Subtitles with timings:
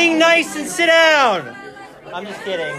[0.00, 1.54] being nice and sit down.
[2.14, 2.74] I'm just kidding.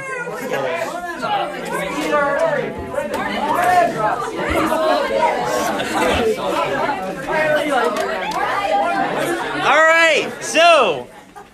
[9.62, 11.08] All right, so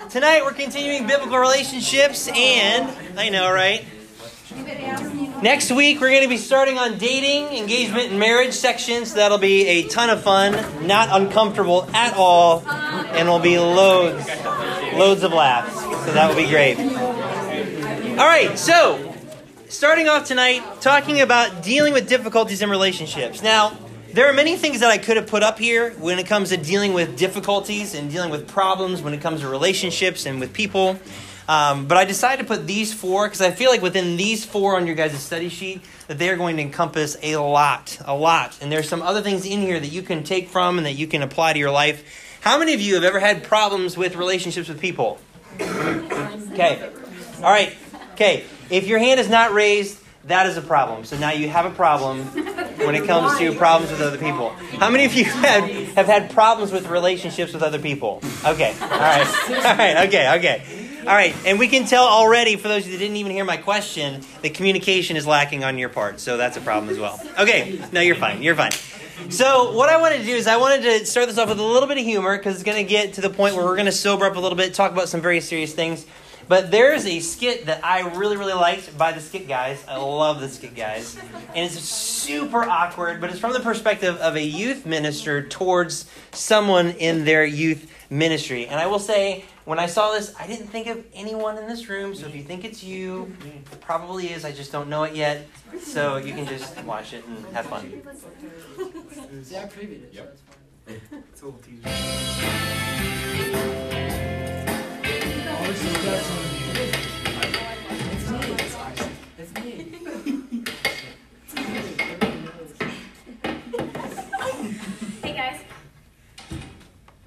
[0.10, 3.86] tonight we're continuing biblical relationships, and I know, right?
[5.44, 9.16] Next week we're going to be starting on dating, engagement, and marriage sections.
[9.16, 14.26] That'll be a ton of fun, not uncomfortable at all, and will be loads,
[14.98, 15.74] loads of laughs.
[15.74, 16.78] So that will be great.
[18.20, 19.14] All right, so
[19.70, 23.42] starting off tonight, talking about dealing with difficulties in relationships.
[23.44, 23.78] Now,
[24.14, 26.58] there are many things that I could have put up here when it comes to
[26.58, 30.98] dealing with difficulties and dealing with problems when it comes to relationships and with people.
[31.48, 34.76] Um, but I decided to put these four because I feel like within these four
[34.76, 38.58] on your guys' study sheet that they are going to encompass a lot, a lot.
[38.62, 41.08] And there's some other things in here that you can take from and that you
[41.08, 42.04] can apply to your life.
[42.48, 45.20] How many of you have ever had problems with relationships with people?
[45.60, 46.90] Okay.
[47.40, 47.76] All right.
[48.14, 48.46] Okay.
[48.70, 51.04] If your hand is not raised, that is a problem.
[51.04, 52.20] So now you have a problem
[52.78, 54.52] when it comes to problems with other people.
[54.80, 58.22] How many of you have, have had problems with relationships with other people?
[58.46, 58.74] Okay.
[58.82, 59.28] All right.
[59.50, 60.08] All right.
[60.08, 60.38] Okay.
[60.38, 61.02] Okay.
[61.02, 61.36] All right.
[61.46, 64.22] And we can tell already, for those of you that didn't even hear my question,
[64.42, 66.22] that communication is lacking on your part.
[66.22, 67.22] So that's a problem as well.
[67.38, 67.82] Okay.
[67.92, 68.42] No, you're fine.
[68.42, 68.72] You're fine.
[69.30, 71.64] So what I wanted to do is I wanted to start this off with a
[71.64, 73.88] little bit of humor because it's going to get to the point where we're going
[73.88, 76.06] to sober up a little bit, talk about some very serious things.
[76.48, 79.84] But there's a skit that I really, really liked by the skit guys.
[79.88, 81.18] I love the skit guys.
[81.54, 86.92] And it's super awkward, but it's from the perspective of a youth minister towards someone
[86.92, 88.66] in their youth ministry.
[88.68, 91.90] And I will say, when I saw this, I didn't think of anyone in this
[91.90, 92.16] room.
[92.16, 94.46] So if you think it's you, it probably is.
[94.46, 95.46] I just don't know it yet.
[95.82, 98.02] So you can just watch it and have fun.
[99.50, 100.14] Yeah, I previewed it.
[100.14, 100.38] Yep.
[100.88, 101.18] So it's fine.
[101.30, 101.82] It's a little teaser.
[105.50, 106.30] Oh, this is that's.
[109.38, 109.72] It's me.
[111.44, 111.74] It's me.
[115.22, 115.60] Hey guys,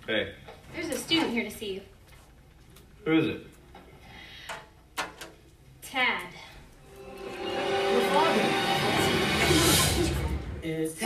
[0.06, 0.32] Hey,
[0.74, 1.82] there's a student here to see you.
[3.04, 3.46] Who is it?
[5.82, 6.34] Tad.
[7.92, 8.46] Your father.
[10.62, 11.02] It's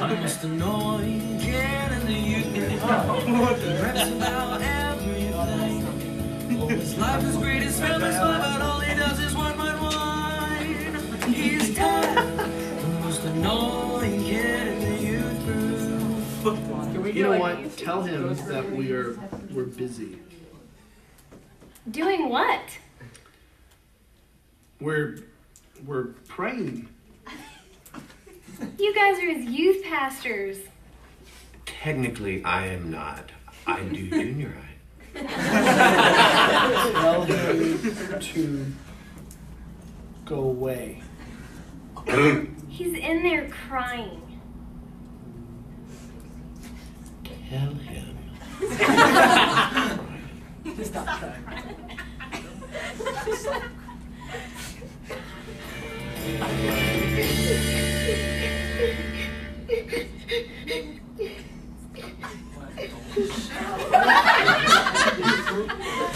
[0.00, 5.84] I must annoy Jan and the youth He raps about everything.
[6.60, 6.66] Oh,
[7.00, 8.16] life is great, his family's
[17.18, 17.76] You know what?
[17.76, 19.18] Tell him that we are
[19.52, 20.20] we're busy.
[21.90, 22.62] Doing what?
[24.80, 25.24] We're
[25.84, 26.88] we're praying.
[28.78, 30.58] You guys are his youth pastors.
[31.66, 33.32] Technically, I am not.
[33.66, 34.54] I do junior
[35.14, 35.22] high.
[36.92, 38.66] Tell him to
[40.24, 41.02] go away.
[42.68, 44.27] He's in there crying.
[47.48, 48.18] Tell him.
[50.84, 51.44] Stop trying.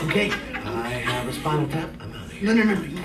[0.01, 1.89] Okay, I have a spinal tap.
[1.99, 2.55] I'm out of here.
[2.55, 3.02] No, no, no,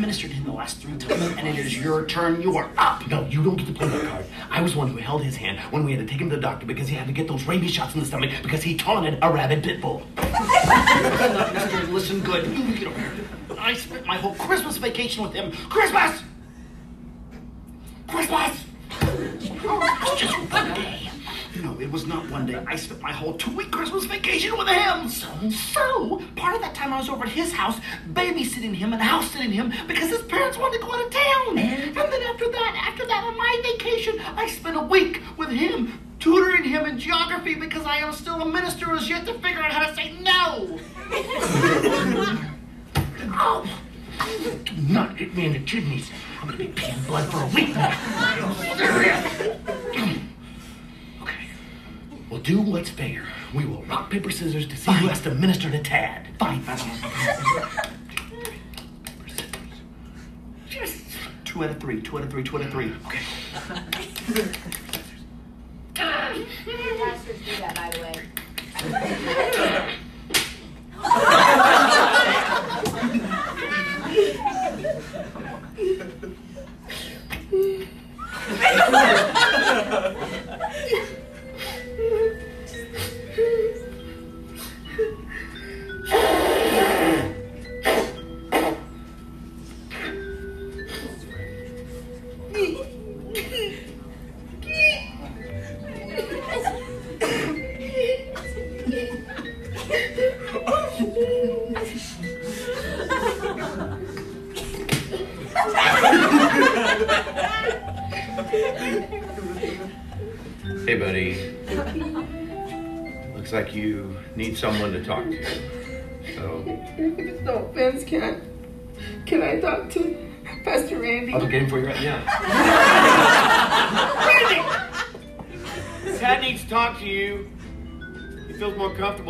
[0.00, 0.06] no.
[0.06, 0.28] You get it.
[0.28, 2.40] I've ministered him the last three times, and it is your turn.
[2.40, 3.06] You are up.
[3.08, 4.24] No, you don't get to play that card.
[4.50, 6.36] I was the one who held his hand when we had to take him to
[6.36, 8.76] the doctor because he had to get those rabies shots in the stomach because he
[8.76, 10.02] taunted a rabid pit bull.
[10.16, 12.46] Mister, listen good.
[12.46, 13.12] You get over here.
[13.58, 15.50] I spent my whole Christmas vacation with him.
[15.68, 16.22] Christmas!
[18.06, 18.64] Christmas!
[20.10, 20.97] It's just one day.
[21.88, 22.62] It was not one day.
[22.66, 25.08] I spent my whole two-week Christmas vacation with him.
[25.08, 27.80] So, so part of that time I was over at his house,
[28.12, 31.56] babysitting him and house sitting him because his parents wanted to go out of town.
[31.56, 35.98] And then after that, after that, on my vacation, I spent a week with him,
[36.20, 39.62] tutoring him in geography because I am still a minister who has yet to figure
[39.62, 40.78] out how to say no.
[43.32, 43.64] oh.
[44.66, 46.10] Do not hit me in the kidneys.
[46.42, 47.74] I'm gonna be peeing blood for a week.
[52.30, 53.24] We'll do what's fair.
[53.54, 56.28] We will rock, paper, scissors to see who has to minister to Tad.
[56.38, 57.90] Fine, fine, fine.
[61.44, 62.92] Two out of three, two out of three, two out of three.
[63.06, 63.18] Okay.
[65.94, 69.74] Pastors do that, by the way.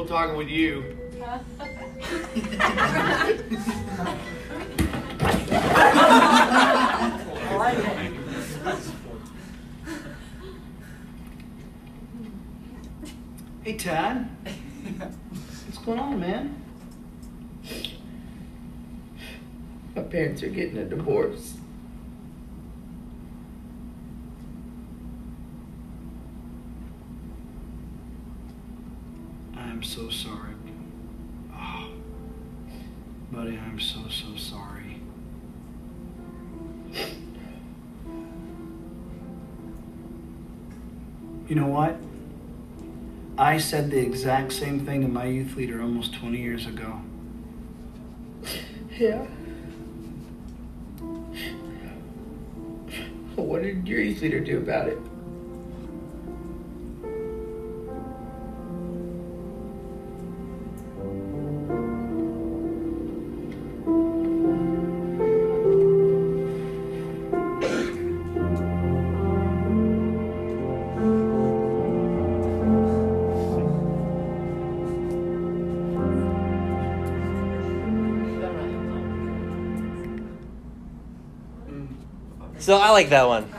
[0.08, 0.96] talking with you.
[13.62, 14.30] Hey, Tad.
[15.66, 16.62] What's going on, man?
[19.94, 21.58] My parents are getting a divorce.
[43.48, 47.00] I said the exact same thing to my youth leader almost 20 years ago.
[48.98, 49.24] Yeah.
[53.36, 54.98] What did your youth leader do about it?
[82.58, 83.52] So I like that one.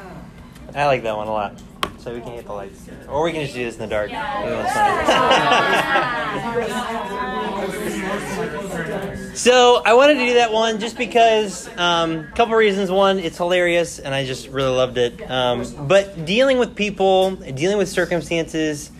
[0.75, 1.61] I like that one a lot.
[1.99, 2.87] So we can hit the lights.
[3.07, 4.09] Or we can just do this in the dark.
[9.35, 12.91] so I wanted to do that one just because a um, couple reasons.
[12.91, 15.29] One, it's hilarious and I just really loved it.
[15.29, 18.91] Um, but dealing with people, dealing with circumstances,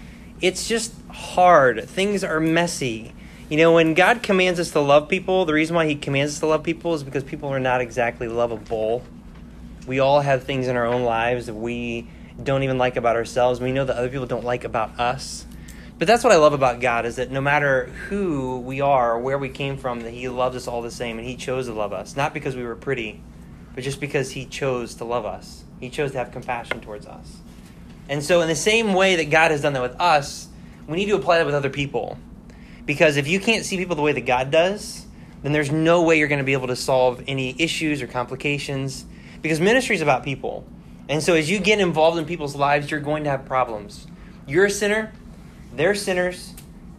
[0.42, 1.88] it's just hard.
[1.90, 3.14] Things are messy.
[3.50, 6.40] You know, when God commands us to love people, the reason why He commands us
[6.40, 9.04] to love people is because people are not exactly lovable.
[9.90, 12.08] We all have things in our own lives that we
[12.44, 13.60] don't even like about ourselves.
[13.60, 15.48] We know that other people don't like about us.
[15.98, 19.20] But that's what I love about God is that no matter who we are or
[19.20, 21.74] where we came from, that He loves us all the same and He chose to
[21.74, 22.16] love us.
[22.16, 23.20] Not because we were pretty,
[23.74, 25.64] but just because He chose to love us.
[25.80, 27.38] He chose to have compassion towards us.
[28.10, 30.50] And so, in the same way that God has done that with us,
[30.88, 32.20] we need to apply that with other people.
[32.86, 35.08] Because if you can't see people the way that God does,
[35.42, 39.06] then there's no way you're going to be able to solve any issues or complications.
[39.42, 40.66] Because ministry is about people.
[41.08, 44.06] And so as you get involved in people's lives, you're going to have problems.
[44.46, 45.12] You're a sinner,
[45.74, 46.54] they're sinners.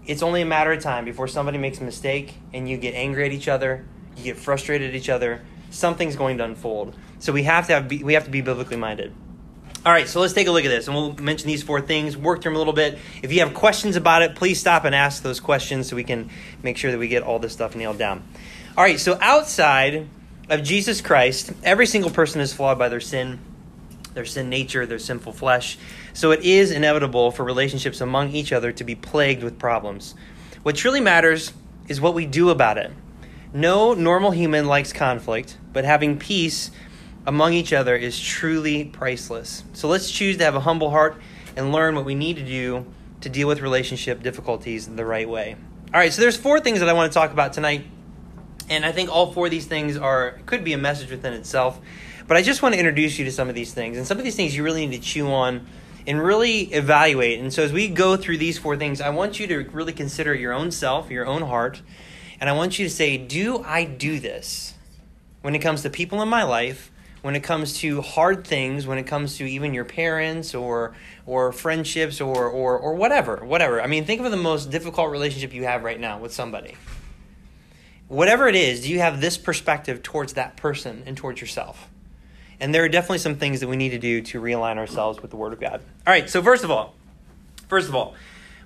[0.06, 3.26] It's only a matter of time before somebody makes a mistake and you get angry
[3.26, 3.84] at each other,
[4.16, 5.42] you get frustrated at each other.
[5.70, 6.96] Something's going to unfold.
[7.20, 9.12] So we have to have we have to be biblically minded.
[9.84, 12.14] All right, so let's take a look at this, and we'll mention these four things,
[12.14, 12.98] work through them a little bit.
[13.22, 16.28] If you have questions about it, please stop and ask those questions so we can
[16.62, 18.22] make sure that we get all this stuff nailed down.
[18.76, 20.06] All right, so outside
[20.50, 23.38] of Jesus Christ, every single person is flawed by their sin,
[24.14, 25.78] their sin nature, their sinful flesh.
[26.12, 30.14] So it is inevitable for relationships among each other to be plagued with problems.
[30.64, 31.52] What truly matters
[31.88, 32.90] is what we do about it.
[33.52, 36.70] No normal human likes conflict, but having peace
[37.26, 39.62] among each other is truly priceless.
[39.72, 41.20] So let's choose to have a humble heart
[41.56, 42.86] and learn what we need to do
[43.20, 45.56] to deal with relationship difficulties the right way.
[45.92, 47.84] All right, so there's four things that I want to talk about tonight.
[48.70, 51.80] And I think all four of these things are could be a message within itself.
[52.28, 53.98] But I just want to introduce you to some of these things.
[53.98, 55.66] And some of these things you really need to chew on
[56.06, 57.40] and really evaluate.
[57.40, 60.32] And so as we go through these four things, I want you to really consider
[60.32, 61.82] your own self, your own heart,
[62.40, 64.74] and I want you to say, "Do I do this?"
[65.42, 68.98] When it comes to people in my life, when it comes to hard things, when
[68.98, 70.94] it comes to even your parents or
[71.26, 73.82] or friendships or or or whatever, whatever.
[73.82, 76.76] I mean, think of the most difficult relationship you have right now with somebody.
[78.10, 81.88] Whatever it is, do you have this perspective towards that person and towards yourself?
[82.58, 85.30] And there are definitely some things that we need to do to realign ourselves with
[85.30, 85.80] the Word of God.
[86.04, 86.96] All right, so first of all,
[87.68, 88.16] first of all,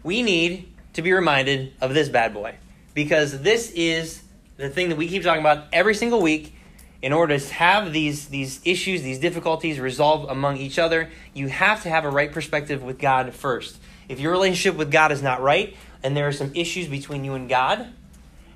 [0.02, 2.54] we need to be reminded of this bad boy
[2.94, 4.22] because this is
[4.56, 6.54] the thing that we keep talking about every single week.
[7.02, 11.82] In order to have these, these issues, these difficulties resolved among each other, you have
[11.82, 13.76] to have a right perspective with God first.
[14.08, 17.34] If your relationship with God is not right and there are some issues between you
[17.34, 17.92] and God,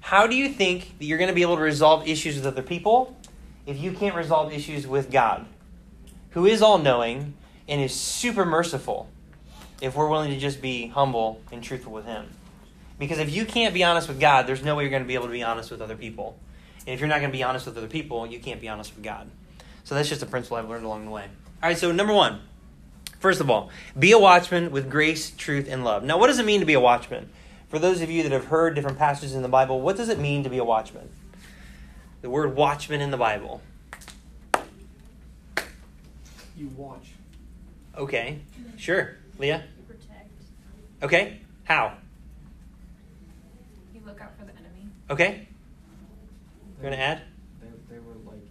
[0.08, 2.62] how do you think that you're going to be able to resolve issues with other
[2.62, 3.14] people
[3.66, 5.44] if you can't resolve issues with God,
[6.30, 7.34] who is all knowing
[7.68, 9.10] and is super merciful,
[9.82, 12.24] if we're willing to just be humble and truthful with Him?
[12.98, 15.12] Because if you can't be honest with God, there's no way you're going to be
[15.12, 16.38] able to be honest with other people.
[16.86, 18.94] And if you're not going to be honest with other people, you can't be honest
[18.94, 19.28] with God.
[19.84, 21.24] So that's just a principle I've learned along the way.
[21.62, 22.40] All right, so number one,
[23.20, 26.02] first of all, be a watchman with grace, truth, and love.
[26.02, 27.28] Now, what does it mean to be a watchman?
[27.68, 30.18] For those of you that have heard different passages in the Bible, what does it
[30.18, 31.10] mean to be a watchman?
[32.22, 33.60] The word watchman in the Bible.
[36.56, 37.10] You watch.
[37.96, 38.40] Okay,
[38.76, 39.16] sure.
[39.38, 39.64] Leah?
[39.76, 40.30] You protect.
[41.02, 41.92] Okay, how?
[43.94, 44.88] You look out for the enemy.
[45.10, 45.46] Okay,
[46.78, 47.22] you want to add?
[47.60, 48.48] They, they were like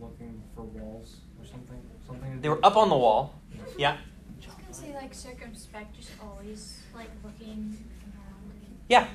[0.00, 1.80] looking for walls or something.
[2.06, 2.40] Something.
[2.40, 3.34] They were up on the wall.
[3.78, 3.96] Yeah, I
[4.36, 7.97] was gonna say like circumspect, just always like looking around.
[8.88, 9.06] Yeah,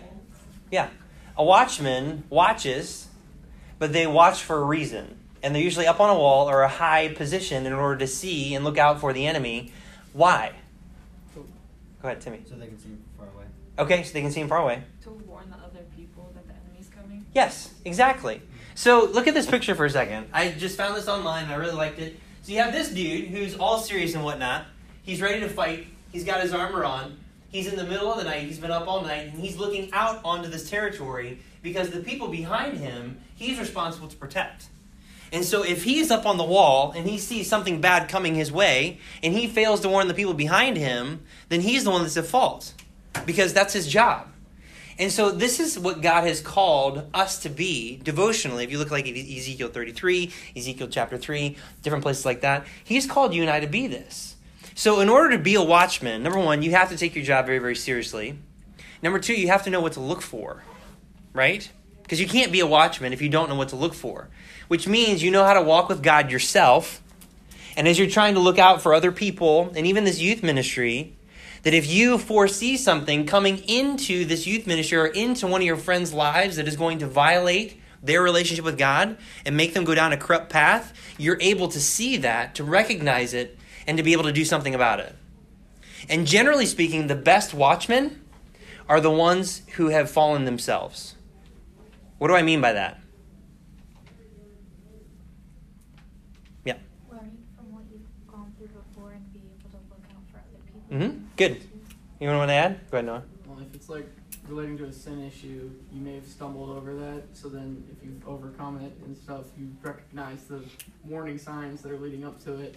[0.72, 0.90] yeah.
[1.38, 3.08] A watchman watches,
[3.80, 5.20] but they watch for a reason.
[5.42, 8.56] And they're usually up on a wall or a high position in order to see
[8.56, 9.74] and look out for the enemy.
[10.14, 10.54] Why?
[11.36, 12.42] Go ahead, Timmy.
[12.48, 13.46] So they can see him far away.
[13.80, 14.84] Okay, so they can see him far away.
[15.04, 17.26] To warn the other people that the enemy's coming.
[17.34, 18.42] Yes, exactly.
[18.76, 20.28] So look at this picture for a second.
[20.34, 21.46] I just found this online.
[21.46, 22.20] And I really liked it.
[22.44, 24.66] So you have this dude who's all serious and whatnot.
[25.02, 25.88] He's ready to fight.
[26.12, 27.18] He's got his armor on.
[27.54, 28.48] He's in the middle of the night.
[28.48, 32.28] He's been up all night, and he's looking out onto this territory because the people
[32.28, 34.66] behind him, he's responsible to protect.
[35.32, 38.52] And so if he's up on the wall and he sees something bad coming his
[38.52, 42.18] way, and he fails to warn the people behind him, then he's the one that's
[42.18, 42.74] at fault
[43.24, 44.30] because that's his job.
[44.98, 48.64] And so this is what God has called us to be devotionally.
[48.64, 53.36] If you look like Ezekiel 33, Ezekiel chapter 3, different places like that, he's called
[53.36, 54.33] you and I to be this.
[54.76, 57.46] So in order to be a watchman, number 1, you have to take your job
[57.46, 58.38] very very seriously.
[59.02, 60.64] Number 2, you have to know what to look for.
[61.34, 61.70] Right?
[62.02, 64.30] Because you can't be a watchman if you don't know what to look for.
[64.68, 67.02] Which means you know how to walk with God yourself.
[67.76, 71.16] And as you're trying to look out for other people and even this youth ministry,
[71.64, 75.78] that if you foresee something coming into this youth ministry or into one of your
[75.78, 79.96] friends' lives that is going to violate their relationship with God and make them go
[79.96, 84.14] down a corrupt path, you're able to see that, to recognize it, and to be
[84.14, 85.16] able to do something about it.
[86.10, 88.22] And generally speaking, the best watchmen
[88.90, 91.16] are the ones who have fallen themselves.
[92.18, 93.00] What do I mean by that?
[96.66, 96.76] Yeah.
[97.10, 100.60] Learning from what you've gone through before and be able to look out for other
[100.66, 100.98] people.
[100.98, 101.26] Mm-hmm.
[101.38, 101.64] Good.
[102.20, 102.80] You want to add?
[102.92, 103.24] Go ahead, Noah.
[103.46, 104.08] Well, if it's like
[104.48, 107.24] relating to a sin issue, you may have stumbled over that.
[107.34, 110.64] So then, if you've overcome it and stuff, you recognize the
[111.06, 112.76] warning signs that are leading up to it,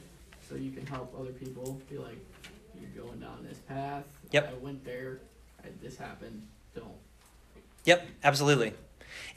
[0.49, 1.81] so you can help other people.
[1.91, 2.19] Be like,
[2.81, 4.05] you're going down this path.
[4.33, 4.53] Yep.
[4.53, 5.21] I went there.
[5.63, 6.47] I, this happened.
[6.75, 6.87] Don't.
[7.85, 8.75] Yep, absolutely.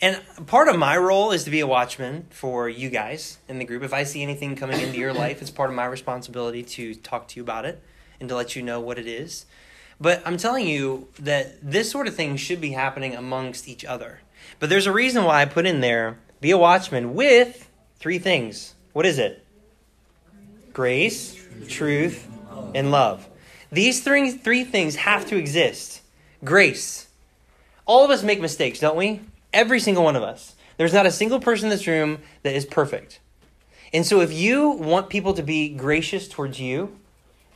[0.02, 3.66] And part of my role is to be a watchman for you guys in the
[3.66, 3.84] group.
[3.84, 7.28] If I see anything coming into your life, it's part of my responsibility to talk
[7.30, 7.82] to you about it
[8.20, 9.46] and to let you know what it is.
[10.00, 14.22] But I'm telling you that this sort of thing should be happening amongst each other.
[14.60, 18.76] But there's a reason why I put in there be a watchman with three things.
[18.94, 19.46] What is it?
[20.80, 22.26] Grace, truth,
[22.74, 23.28] and love.
[23.70, 26.00] These three, three things have to exist.
[26.42, 27.10] Grace.
[27.86, 29.20] All of us make mistakes, don't we?
[29.52, 30.56] Every single one of us.
[30.78, 33.20] There's not a single person in this room that is perfect.
[33.92, 36.98] And so if you want people to be gracious towards you,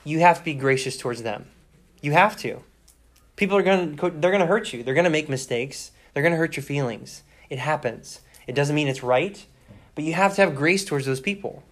[0.04, 1.46] you have to be gracious towards them.
[2.02, 2.62] You have to.
[3.38, 4.84] People are going to they're going to hurt you.
[4.84, 5.92] They're going to make mistakes.
[6.14, 7.24] They're going to hurt your feelings.
[7.50, 8.20] It happens.
[8.48, 9.46] It doesn't mean it's right,
[9.96, 11.64] but you have to have grace towards those people.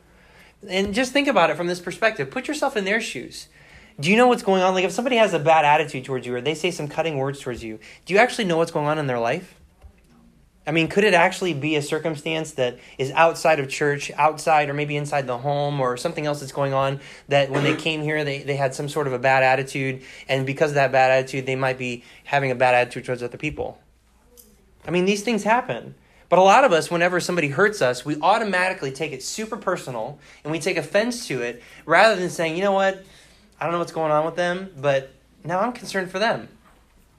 [0.68, 2.30] And just think about it from this perspective.
[2.30, 3.48] Put yourself in their shoes.
[4.00, 4.74] Do you know what's going on?
[4.74, 7.40] Like if somebody has a bad attitude towards you or they say some cutting words
[7.40, 9.56] towards you, do you actually know what's going on in their life?
[10.66, 14.76] I mean, could it actually be a circumstance that is outside of church, outside or
[14.76, 17.00] maybe inside the home or something else that's going on
[17.30, 20.46] that when they came here, they, they had some sort of a bad attitude, and
[20.46, 23.80] because of that bad attitude, they might be having a bad attitude towards other people?
[24.88, 25.96] I mean, these things happen.
[26.32, 30.18] But a lot of us, whenever somebody hurts us, we automatically take it super personal
[30.46, 33.04] and we take offense to it rather than saying, you know what,
[33.60, 35.12] I don't know what's going on with them, but
[35.44, 36.48] now I'm concerned for them.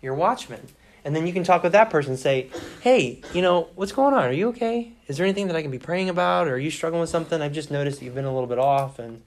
[0.00, 0.66] You're watchman.
[1.04, 2.49] And then you can talk with that person and say,
[2.81, 4.25] hey, you know, what's going on?
[4.25, 4.92] Are you okay?
[5.09, 6.49] Is there anything that I can be praying about?
[6.49, 7.42] Or are you struggling with something?
[7.42, 8.99] I've just noticed that you've been a little bit off.
[8.99, 9.21] And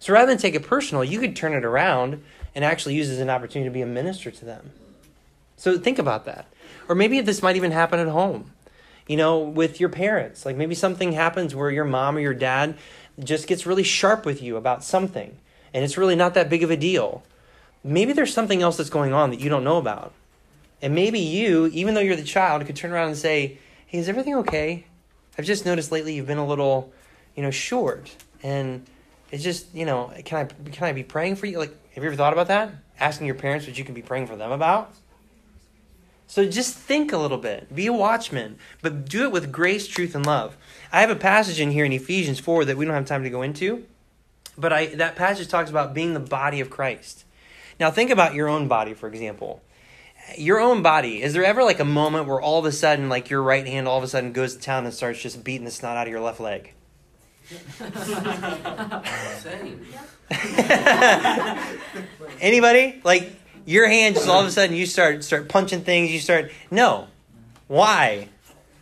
[0.00, 2.24] so rather than take it personal, you could turn it around
[2.56, 4.72] and actually use it as an opportunity to be a minister to them.
[5.56, 6.46] So think about that.
[6.88, 8.52] Or maybe this might even happen at home,
[9.08, 10.46] you know, with your parents.
[10.46, 12.76] Like maybe something happens where your mom or your dad
[13.18, 15.36] just gets really sharp with you about something,
[15.74, 17.24] and it's really not that big of a deal.
[17.82, 20.12] Maybe there's something else that's going on that you don't know about.
[20.80, 24.08] And maybe you, even though you're the child, could turn around and say, Hey, is
[24.08, 24.84] everything okay?
[25.36, 26.92] I've just noticed lately you've been a little,
[27.34, 28.14] you know, short.
[28.42, 28.84] And
[29.30, 31.58] it's just, you know, can I can I be praying for you?
[31.58, 32.72] Like, have you ever thought about that?
[33.00, 34.92] Asking your parents what you can be praying for them about?
[36.28, 37.74] So just think a little bit.
[37.74, 40.58] Be a watchman, but do it with grace, truth, and love.
[40.92, 43.30] I have a passage in here in Ephesians 4 that we don't have time to
[43.30, 43.86] go into,
[44.56, 47.24] But I, that passage talks about being the body of Christ.
[47.80, 49.62] Now, think about your own body, for example.
[50.36, 53.30] Your own body, is there ever like a moment where all of a sudden, like
[53.30, 55.70] your right hand all of a sudden goes to town and starts just beating the
[55.70, 56.74] snot out of your left leg?
[59.38, 59.86] Same.
[62.42, 63.00] Anybody?
[63.02, 63.32] Like
[63.68, 67.08] your hand just all of a sudden you start start punching things, you start No.
[67.66, 68.30] Why?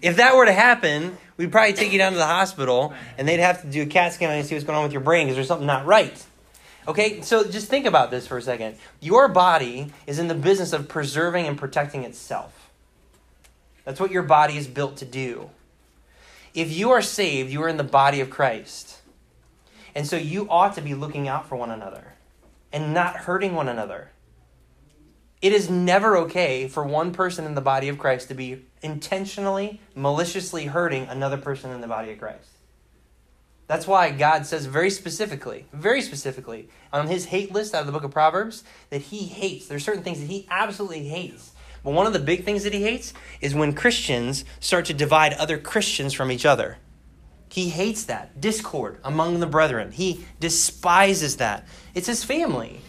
[0.01, 3.41] If that were to happen, we'd probably take you down to the hospital and they'd
[3.41, 5.37] have to do a CAT scan and see what's going on with your brain because
[5.37, 6.25] there's something not right.
[6.87, 8.77] Okay, so just think about this for a second.
[9.01, 12.71] Your body is in the business of preserving and protecting itself.
[13.85, 15.51] That's what your body is built to do.
[16.55, 19.01] If you are saved, you are in the body of Christ.
[19.97, 22.15] And so you ought to be looking out for one another
[22.73, 24.11] and not hurting one another.
[25.43, 29.81] It is never okay for one person in the body of Christ to be intentionally,
[29.95, 32.49] maliciously hurting another person in the body of Christ.
[33.67, 37.93] That's why God says very specifically, very specifically, on his hate list out of the
[37.93, 39.67] book of Proverbs, that he hates.
[39.67, 41.53] There's certain things that he absolutely hates.
[41.83, 45.33] But one of the big things that he hates is when Christians start to divide
[45.35, 46.79] other Christians from each other.
[47.49, 48.41] He hates that.
[48.41, 49.93] Discord among the brethren.
[49.93, 51.67] He despises that.
[51.95, 52.81] It's his family.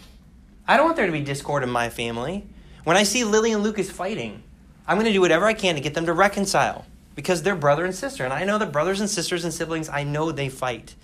[0.68, 2.46] I don't want there to be discord in my family.
[2.84, 4.42] When I see Lily and Lucas fighting,
[4.86, 6.84] I'm going to do whatever I can to get them to reconcile
[7.14, 8.24] because they're brother and sister.
[8.24, 10.94] And I know that brothers and sisters and siblings, I know they fight.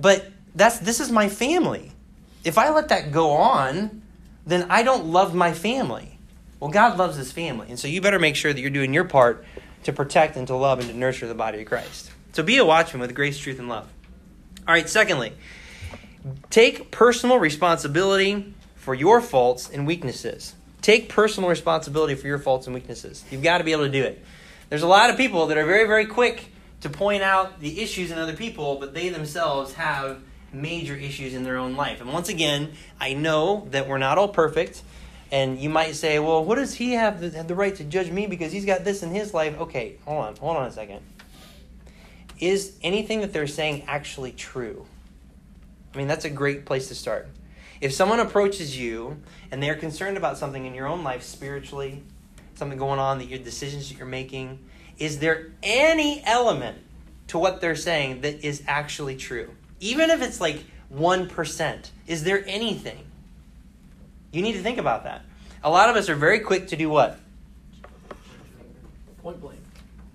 [0.00, 1.92] But that's this is my family.
[2.42, 4.02] If I let that go on,
[4.46, 6.18] then I don't love my family.
[6.58, 7.68] Well, God loves his family.
[7.68, 9.44] And so you better make sure that you're doing your part
[9.84, 12.10] to protect and to love and to nurture the body of Christ.
[12.32, 13.88] So be a watchman with grace, truth, and love.
[14.66, 15.32] All right, secondly,
[16.50, 20.56] take personal responsibility for your faults and weaknesses.
[20.80, 23.24] Take personal responsibility for your faults and weaknesses.
[23.30, 24.24] You've got to be able to do it.
[24.70, 26.46] There's a lot of people that are very, very quick
[26.80, 30.20] to point out the issues in other people, but they themselves have
[30.52, 32.00] major issues in their own life.
[32.00, 34.82] And once again, I know that we're not all perfect.
[35.30, 38.10] And you might say, well, what does he have the, have the right to judge
[38.10, 39.60] me because he's got this in his life?
[39.60, 41.02] Okay, hold on, hold on a second.
[42.40, 44.86] Is anything that they're saying actually true?
[45.94, 47.28] I mean, that's a great place to start.
[47.82, 52.00] If someone approaches you and they're concerned about something in your own life spiritually,
[52.54, 54.60] something going on that your decisions that you're making,
[54.98, 56.78] is there any element
[57.26, 59.50] to what they're saying that is actually true?
[59.80, 60.64] Even if it's like
[60.94, 63.04] 1%, is there anything?
[64.30, 65.24] You need to think about that.
[65.64, 67.18] A lot of us are very quick to do what?
[69.22, 69.58] Point blame.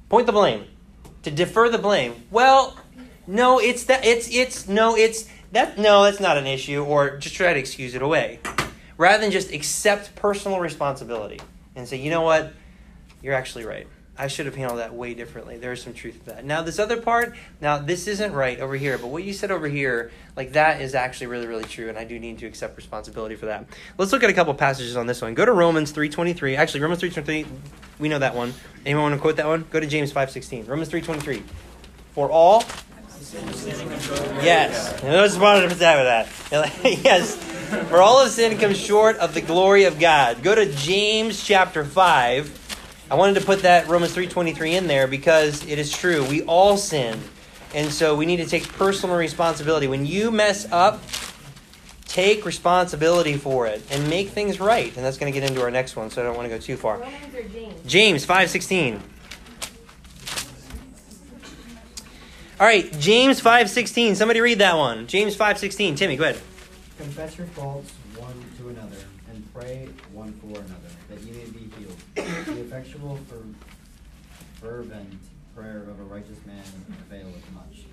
[0.08, 0.64] Point the blame.
[1.24, 2.16] To defer the blame.
[2.32, 2.78] Well,
[3.28, 5.28] no, it's that it's it's no, it's
[5.58, 8.40] that no, that's not an issue, or just try to excuse it away.
[8.98, 11.40] Rather than just accept personal responsibility
[11.76, 12.54] and say, you know what,
[13.22, 13.88] you're actually right.
[14.20, 15.58] I should have handled that way differently.
[15.58, 16.46] There's some truth to that.
[16.46, 19.68] Now, this other part, now this isn't right over here, but what you said over
[19.68, 23.36] here, like that is actually really, really true, and I do need to accept responsibility
[23.36, 23.66] for that.
[24.00, 25.36] Let's look at a couple passages on this one.
[25.36, 26.58] Go to Romans 3.23.
[26.58, 27.46] Actually, Romans 3.23,
[28.00, 28.56] we know that one.
[28.88, 29.66] Anyone want to quote that one?
[29.70, 30.68] Go to James 5.16.
[30.68, 31.44] Romans 3.23.
[32.14, 32.64] For all
[34.44, 35.02] Yes.
[35.04, 36.84] And I just wanted to put that that.
[37.04, 37.36] yes.
[37.90, 40.42] For all of sin comes short of the glory of God.
[40.44, 43.06] Go to James chapter 5.
[43.10, 46.26] I wanted to put that Romans 3.23 in there because it is true.
[46.26, 47.20] We all sin.
[47.74, 49.88] And so we need to take personal responsibility.
[49.88, 51.02] When you mess up,
[52.08, 54.96] take responsibility for it and make things right.
[54.96, 56.60] And that's going to get into our next one, so I don't want to go
[56.60, 57.00] too far.
[57.00, 57.74] Romans or James?
[57.86, 59.02] James 5.16.
[62.60, 64.16] All right, James 5:16.
[64.16, 65.06] Somebody read that one.
[65.06, 65.96] James 5:16.
[65.96, 66.42] Timmy, go ahead.
[66.98, 68.98] Confess your faults one to another,
[69.30, 72.48] and pray one for another, that you may be healed.
[72.48, 73.44] the effectual for
[74.60, 75.20] fervent
[75.56, 76.64] prayer of a righteous man
[77.08, 77.86] availeth much.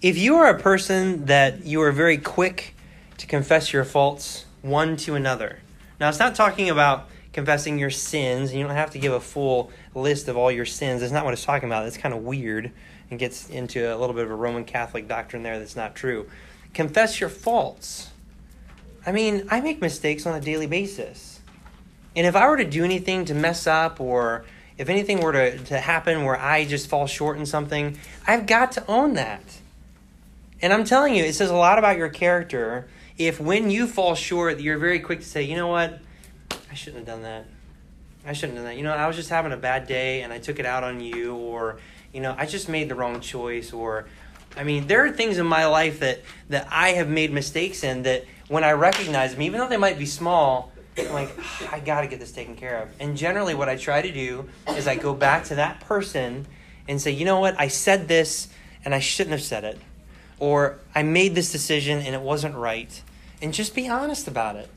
[0.00, 2.74] If you are a person that you are very quick
[3.18, 5.60] to confess your faults one to another.
[6.00, 9.20] Now, it's not talking about confessing your sins, and you don't have to give a
[9.20, 11.02] full list of all your sins.
[11.02, 11.86] That's not what it's talking about.
[11.86, 12.72] It's kind of weird
[13.12, 16.30] and gets into a little bit of a Roman Catholic doctrine there that's not true.
[16.72, 18.08] Confess your faults.
[19.04, 21.40] I mean, I make mistakes on a daily basis.
[22.16, 24.46] And if I were to do anything to mess up or
[24.78, 28.72] if anything were to, to happen where I just fall short in something, I've got
[28.72, 29.42] to own that.
[30.62, 34.14] And I'm telling you, it says a lot about your character if when you fall
[34.14, 36.00] short, you're very quick to say, you know what,
[36.70, 37.44] I shouldn't have done that.
[38.26, 38.78] I shouldn't have done that.
[38.78, 41.00] You know, I was just having a bad day and I took it out on
[41.02, 41.78] you, or,
[42.12, 44.06] you know, I just made the wrong choice, or,
[44.56, 46.20] I mean, there are things in my life that,
[46.50, 49.98] that I have made mistakes in that when I recognize them, even though they might
[49.98, 52.88] be small, I'm like, "Ah, I got to get this taken care of.
[53.00, 56.46] And generally, what I try to do is I go back to that person
[56.86, 58.48] and say, you know what, I said this
[58.84, 59.78] and I shouldn't have said it.
[60.38, 63.00] or I made this decision and it wasn't right.
[63.40, 64.68] And just be honest about it.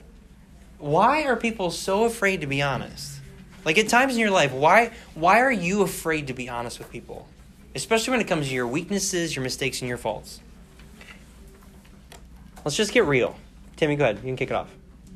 [0.77, 3.19] Why are people so afraid to be honest?
[3.65, 6.91] Like at times in your life, why why are you afraid to be honest with
[6.91, 7.27] people?
[7.73, 10.39] Especially when it comes to your weaknesses, your mistakes, and your faults.
[12.63, 13.35] Let's just get real.
[13.75, 14.17] Timmy, go ahead.
[14.17, 14.69] You can kick it off.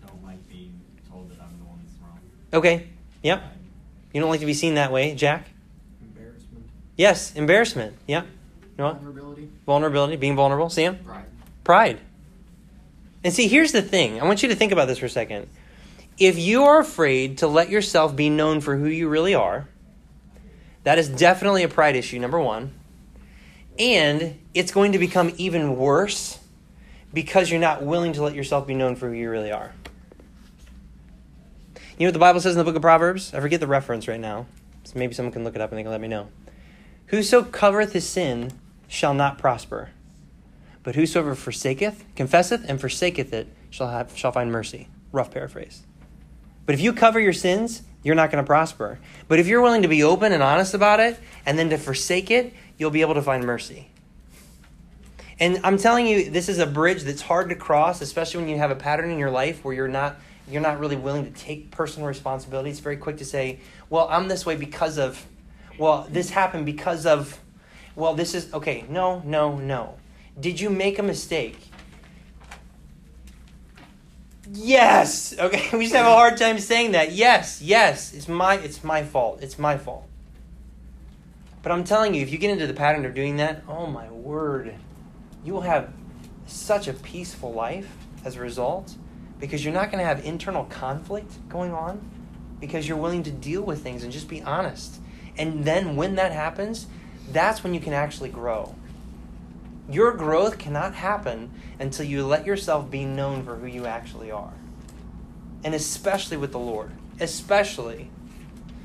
[0.06, 2.20] Don't like being told that I'm the one that's wrong.
[2.54, 2.88] Okay.
[3.24, 3.42] Yep.
[4.14, 5.48] You don't like to be seen that way, Jack?
[6.02, 6.66] Embarrassment.
[6.98, 7.96] Yes, embarrassment.
[8.08, 8.24] Yeah.
[8.24, 8.28] You
[8.78, 8.96] know what?
[8.96, 9.50] Vulnerability.
[9.66, 10.70] Vulnerability, being vulnerable.
[10.70, 10.98] Sam?
[11.04, 11.26] Pride.
[11.64, 12.00] Pride.
[13.24, 14.22] And see, here's the thing.
[14.22, 15.48] I want you to think about this for a second.
[16.19, 19.69] If you are afraid to let yourself be known for who you really are,
[20.84, 22.73] that is definitely a pride issue, number one.
[23.77, 26.38] And it's going to become even worse
[27.13, 29.73] because you're not willing to let yourself be known for who you really are.
[31.97, 33.34] You know what the Bible says in the book of Proverbs?
[33.34, 34.45] I forget the reference right now.
[34.84, 36.27] So maybe someone can look it up and they can let me know.
[37.08, 38.51] Whoso covereth his sin
[38.88, 39.91] shall not prosper.
[40.84, 44.88] But whosoever forsaketh, confesseth, and forsaketh it shall have shall find mercy.
[45.12, 45.84] Rough paraphrase.
[46.69, 48.99] But if you cover your sins, you're not going to prosper.
[49.27, 52.29] But if you're willing to be open and honest about it, and then to forsake
[52.29, 53.89] it, you'll be able to find mercy.
[55.39, 58.60] And I'm telling you, this is a bridge that's hard to cross, especially when you
[58.60, 61.71] have a pattern in your life where you're not you're not really willing to take
[61.71, 62.69] personal responsibility.
[62.69, 65.25] It's very quick to say, "Well, I'm this way because of
[65.79, 67.39] well, this happened because of
[67.95, 68.86] well, this is okay.
[68.88, 69.95] No, no, no.
[70.39, 71.69] Did you make a mistake?
[74.52, 75.38] Yes.
[75.38, 77.12] Okay, we just have a hard time saying that.
[77.12, 78.14] Yes, yes.
[78.14, 79.40] It's my it's my fault.
[79.42, 80.08] It's my fault.
[81.62, 84.10] But I'm telling you, if you get into the pattern of doing that, oh my
[84.10, 84.76] word,
[85.44, 85.92] you will have
[86.48, 87.90] such a peaceful life
[88.24, 88.96] as a result
[89.40, 92.02] because you're not going to have internal conflict going on
[92.60, 95.00] because you're willing to deal with things and just be honest.
[95.38, 96.88] And then when that happens,
[97.32, 98.76] that's when you can actually grow.
[99.89, 104.54] Your growth cannot happen until you let yourself be known for who you actually are.
[105.63, 106.91] And especially with the Lord.
[107.19, 108.10] Especially.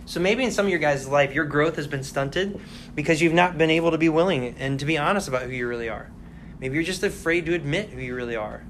[0.07, 2.61] So maybe in some of your guys' life, your growth has been stunted
[2.95, 5.69] because you've not been able to be willing and to be honest about who you
[5.69, 6.11] really are.
[6.59, 8.65] Maybe you're just afraid to admit who you really are.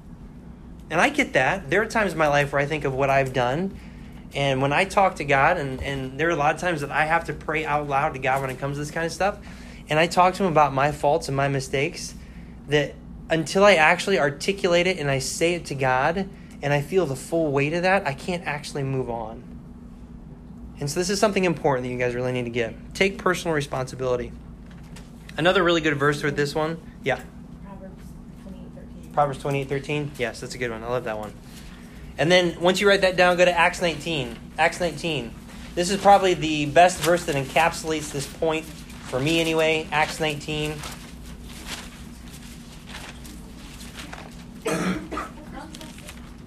[0.89, 1.69] And I get that.
[1.69, 3.77] There are times in my life where I think of what I've done.
[4.33, 6.91] And when I talk to God, and, and there are a lot of times that
[6.91, 9.11] I have to pray out loud to God when it comes to this kind of
[9.11, 9.39] stuff.
[9.89, 12.13] And I talk to Him about my faults and my mistakes,
[12.67, 12.95] that
[13.29, 16.29] until I actually articulate it and I say it to God
[16.61, 19.43] and I feel the full weight of that, I can't actually move on.
[20.79, 22.75] And so this is something important that you guys really need to get.
[22.93, 24.31] Take personal responsibility.
[25.37, 26.81] Another really good verse with this one.
[27.03, 27.21] Yeah.
[27.65, 28.03] Proverbs
[28.45, 29.13] 28:13.
[29.13, 30.11] Proverbs 28 13.
[30.17, 30.83] Yes, that's a good one.
[30.83, 31.33] I love that one.
[32.17, 34.37] And then once you write that down, go to Acts 19.
[34.57, 35.33] Acts 19.
[35.75, 39.87] This is probably the best verse that encapsulates this point, for me anyway.
[39.91, 40.75] Acts 19.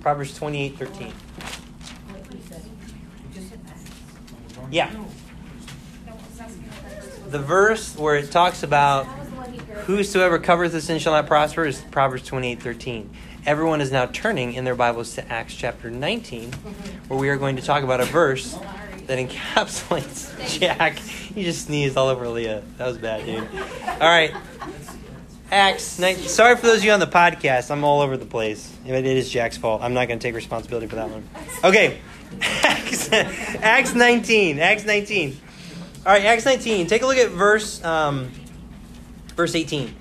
[0.09, 1.12] Proverbs 28 13.
[4.71, 4.90] Yeah.
[7.29, 9.05] The verse where it talks about
[9.85, 13.11] whosoever covereth the sin shall not prosper is Proverbs 28 13.
[13.44, 16.55] Everyone is now turning in their Bibles to Acts chapter 19,
[17.09, 18.57] where we are going to talk about a verse
[19.09, 21.03] that encapsulates Jack.
[21.37, 22.62] You just sneezed all over Leah.
[22.79, 23.47] That was bad, dude.
[23.87, 24.35] All right.
[25.51, 26.29] Acts 19.
[26.29, 27.71] Sorry for those of you on the podcast.
[27.71, 28.71] I'm all over the place.
[28.85, 29.83] It is Jack's fault.
[29.83, 31.27] I'm not going to take responsibility for that one.
[31.65, 31.99] Okay.
[32.43, 34.59] Acts, Acts 19.
[34.59, 35.39] Acts 19.
[36.05, 36.87] All right, Acts 19.
[36.87, 38.31] Take a look at verse um,
[39.37, 39.95] verse 18.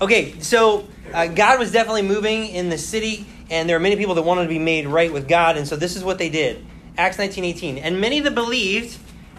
[0.00, 4.14] Okay, so uh, God was definitely moving in the city, and there are many people
[4.14, 6.64] that wanted to be made right with God, and so this is what they did.
[6.96, 7.78] Acts 19, 18.
[7.78, 8.96] And many that believed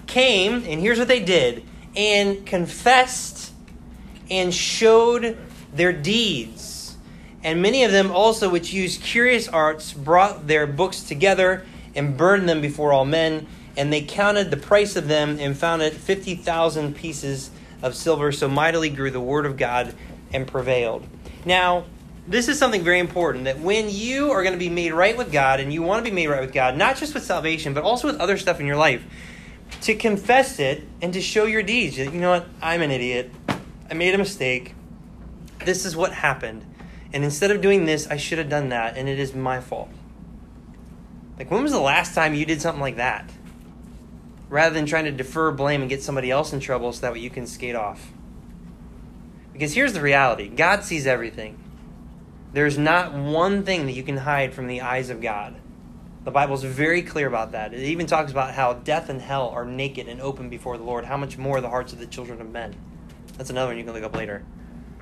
[0.08, 1.64] came, and here's what they did,
[1.96, 3.54] and confessed
[4.30, 5.38] and showed
[5.74, 6.98] their deeds.
[7.44, 12.50] And many of them also, which used curious arts, brought their books together and burned
[12.50, 13.48] them before all men.
[13.78, 17.52] And they counted the price of them and found it 50,000 pieces
[17.84, 18.32] of silver.
[18.32, 19.94] So mightily grew the word of God
[20.34, 21.08] and prevailed.
[21.46, 21.86] Now,
[22.28, 25.32] this is something very important that when you are going to be made right with
[25.32, 27.84] God and you want to be made right with God, not just with salvation, but
[27.84, 29.04] also with other stuff in your life,
[29.82, 31.98] to confess it and to show your deeds.
[32.00, 32.48] You know what?
[32.62, 33.32] I'm an idiot.
[33.90, 34.74] I made a mistake.
[35.64, 36.66] This is what happened.
[37.14, 39.90] And instead of doing this, I should have done that, and it is my fault.
[41.38, 43.30] Like, when was the last time you did something like that?
[44.50, 47.20] Rather than trying to defer blame and get somebody else in trouble so that way
[47.20, 48.12] you can skate off.
[49.54, 51.58] Because here's the reality God sees everything.
[52.54, 55.56] There's not one thing that you can hide from the eyes of God.
[56.24, 57.74] The Bible's very clear about that.
[57.74, 61.06] It even talks about how death and hell are naked and open before the Lord.
[61.06, 62.76] How much more the hearts of the children of men.
[63.38, 64.44] That's another one you can look up later.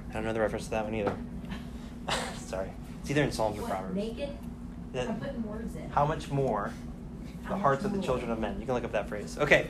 [0.10, 1.16] I don't know the reference to that one either.
[2.38, 2.72] Sorry.
[3.02, 3.96] It's either in Psalms or Proverbs.
[3.96, 4.30] naked?
[4.94, 5.90] That- I'm putting words in.
[5.90, 6.72] how much more
[7.48, 8.60] the hearts of the children of men.
[8.60, 9.38] You can look up that phrase.
[9.38, 9.68] Okay.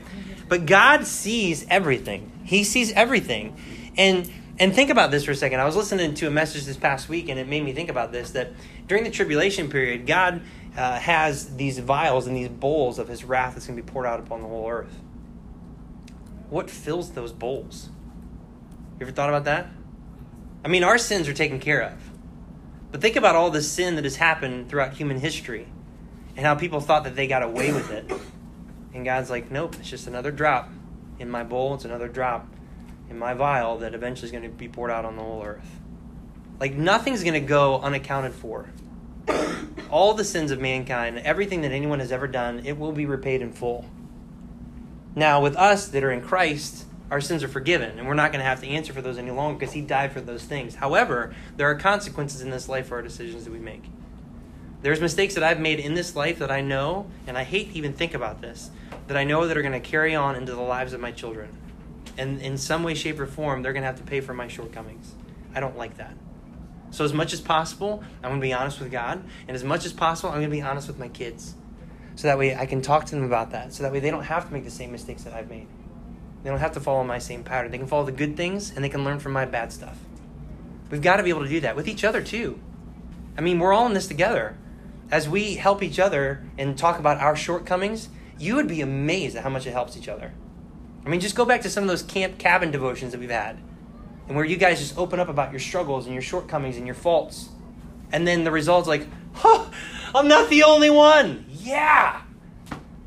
[0.48, 2.30] But God sees everything.
[2.44, 3.56] He sees everything.
[3.96, 5.58] And and think about this for a second.
[5.58, 8.12] I was listening to a message this past week and it made me think about
[8.12, 8.52] this that
[8.86, 10.42] during the tribulation period, God
[10.76, 14.06] uh, has these vials and these bowls of his wrath that's going to be poured
[14.06, 15.00] out upon the whole earth.
[16.50, 17.88] What fills those bowls?
[19.04, 19.66] You ever thought about that?
[20.64, 21.92] I mean, our sins are taken care of.
[22.90, 25.68] But think about all the sin that has happened throughout human history
[26.38, 28.10] and how people thought that they got away with it.
[28.94, 30.70] And God's like, nope, it's just another drop
[31.18, 31.74] in my bowl.
[31.74, 32.48] It's another drop
[33.10, 35.68] in my vial that eventually is going to be poured out on the whole earth.
[36.58, 38.70] Like nothing's going to go unaccounted for.
[39.90, 43.42] All the sins of mankind, everything that anyone has ever done, it will be repaid
[43.42, 43.84] in full.
[45.14, 48.40] Now, with us that are in Christ, our sins are forgiven, and we're not going
[48.40, 50.74] to have to answer for those any longer because He died for those things.
[50.74, 53.84] However, there are consequences in this life for our decisions that we make.
[54.82, 57.78] There's mistakes that I've made in this life that I know, and I hate to
[57.78, 58.72] even think about this,
[59.06, 61.56] that I know that are going to carry on into the lives of my children.
[62.18, 64.48] And in some way, shape, or form, they're going to have to pay for my
[64.48, 65.14] shortcomings.
[65.54, 66.16] I don't like that.
[66.90, 69.22] So, as much as possible, I'm going to be honest with God.
[69.46, 71.54] And as much as possible, I'm going to be honest with my kids.
[72.16, 73.72] So that way I can talk to them about that.
[73.72, 75.68] So that way they don't have to make the same mistakes that I've made.
[76.44, 77.72] They don't have to follow my same pattern.
[77.72, 79.98] They can follow the good things and they can learn from my bad stuff.
[80.90, 82.60] We've got to be able to do that with each other too.
[83.36, 84.56] I mean, we're all in this together.
[85.10, 89.42] As we help each other and talk about our shortcomings, you would be amazed at
[89.42, 90.32] how much it helps each other.
[91.04, 93.58] I mean, just go back to some of those camp cabin devotions that we've had,
[94.26, 96.94] and where you guys just open up about your struggles and your shortcomings and your
[96.94, 97.48] faults.
[98.12, 99.66] And then the result's like, huh,
[100.14, 101.46] I'm not the only one.
[101.48, 102.22] Yeah.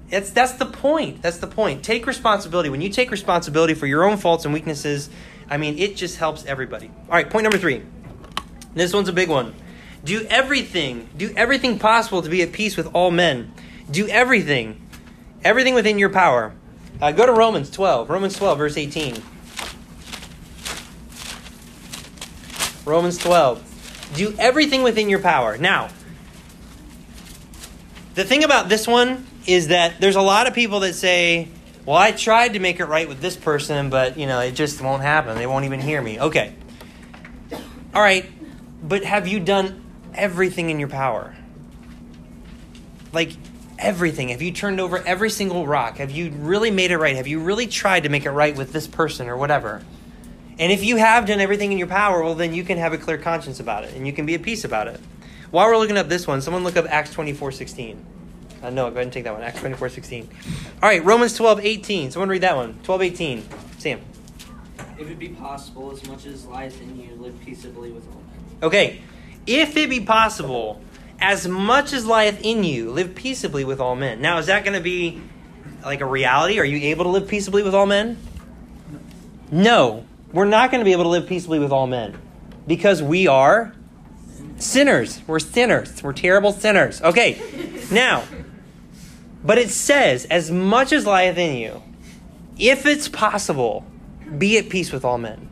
[0.09, 1.21] It's, that's the point.
[1.21, 1.83] That's the point.
[1.83, 2.69] Take responsibility.
[2.69, 5.09] When you take responsibility for your own faults and weaknesses,
[5.49, 6.89] I mean, it just helps everybody.
[7.09, 7.83] All right, point number three.
[8.73, 9.53] This one's a big one.
[10.03, 13.51] Do everything, do everything possible to be at peace with all men.
[13.89, 14.81] Do everything,
[15.43, 16.53] everything within your power.
[17.01, 19.21] Uh, go to Romans 12, Romans 12, verse 18.
[22.85, 24.13] Romans 12.
[24.15, 25.57] Do everything within your power.
[25.57, 25.89] Now,
[28.17, 31.47] the thing about this one is that there's a lot of people that say,
[31.85, 34.81] well, I tried to make it right with this person, but, you know, it just
[34.81, 35.37] won't happen.
[35.37, 36.19] They won't even hear me.
[36.19, 36.55] Okay.
[37.93, 38.27] All right.
[38.81, 41.35] But have you done everything in your power?
[43.13, 43.33] Like,
[43.77, 44.29] everything.
[44.29, 45.97] Have you turned over every single rock?
[45.97, 47.17] Have you really made it right?
[47.17, 49.83] Have you really tried to make it right with this person or whatever?
[50.57, 52.97] And if you have done everything in your power, well, then you can have a
[52.97, 54.99] clear conscience about it and you can be at peace about it.
[55.51, 58.05] While we're looking up this one, someone look up Acts 24 16.
[58.61, 59.43] Uh, no, go ahead and take that one.
[59.43, 60.29] Acts 24 16.
[60.81, 62.11] All right, Romans 12 18.
[62.11, 62.77] Someone read that one.
[62.83, 63.43] 12 18.
[63.77, 64.01] Sam.
[64.97, 68.59] If it be possible, as much as lieth in you, live peaceably with all men.
[68.63, 69.01] Okay.
[69.45, 70.81] If it be possible,
[71.19, 74.21] as much as lieth in you, live peaceably with all men.
[74.21, 75.21] Now, is that going to be
[75.85, 76.59] like a reality?
[76.59, 78.17] Are you able to live peaceably with all men?
[79.51, 80.05] No.
[80.33, 82.17] We're not going to be able to live peaceably with all men
[82.65, 83.73] because we are
[84.57, 85.21] sinners.
[85.27, 86.01] We're sinners.
[86.03, 87.01] We're terrible sinners.
[87.01, 87.41] Okay.
[87.91, 88.23] Now,
[89.43, 91.83] but it says, as much as lieth in you,
[92.57, 93.85] if it's possible,
[94.37, 95.49] be at peace with all men.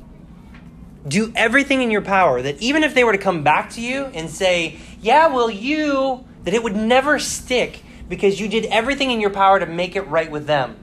[1.08, 4.06] Do everything in your power that even if they were to come back to you
[4.06, 9.22] and say, Yeah, well, you, that it would never stick because you did everything in
[9.22, 10.78] your power to make it right with them.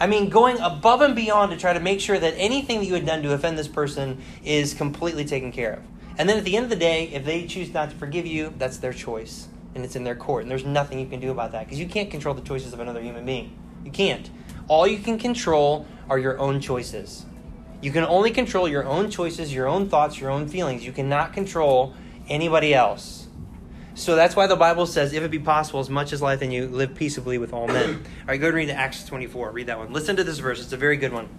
[0.00, 2.94] I mean, going above and beyond to try to make sure that anything that you
[2.94, 5.82] had done to offend this person is completely taken care of.
[6.20, 8.52] And then at the end of the day, if they choose not to forgive you,
[8.58, 9.48] that's their choice.
[9.74, 10.42] And it's in their court.
[10.42, 12.80] And there's nothing you can do about that because you can't control the choices of
[12.80, 13.58] another human being.
[13.86, 14.28] You can't.
[14.68, 17.24] All you can control are your own choices.
[17.80, 20.84] You can only control your own choices, your own thoughts, your own feelings.
[20.84, 21.94] You cannot control
[22.28, 23.26] anybody else.
[23.94, 26.50] So that's why the Bible says, if it be possible, as much as life in
[26.50, 27.94] you, live peaceably with all men.
[27.94, 29.52] All right, go and read Acts 24.
[29.52, 29.90] Read that one.
[29.90, 30.60] Listen to this verse.
[30.60, 31.30] It's a very good one.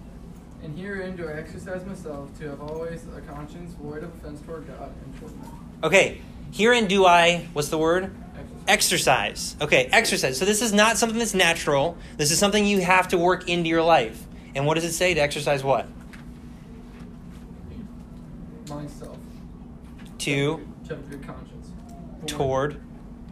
[0.63, 4.67] And herein do I exercise myself to have always a conscience void of offense toward
[4.67, 5.51] God and toward men.
[5.83, 6.21] Okay,
[6.53, 8.13] herein do I, what's the word?
[8.67, 9.55] Exercise.
[9.59, 10.37] Okay, exercise.
[10.37, 11.97] So this is not something that's natural.
[12.17, 14.23] This is something you have to work into your life.
[14.53, 15.87] And what does it say to exercise what?
[18.69, 19.17] Myself.
[20.19, 21.71] To, To have a good conscience.
[22.27, 22.79] toward.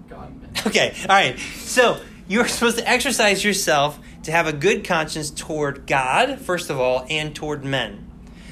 [0.09, 0.33] God.
[0.67, 1.37] Okay, all right.
[1.39, 6.79] So you're supposed to exercise yourself to have a good conscience toward God, first of
[6.79, 8.05] all, and toward men.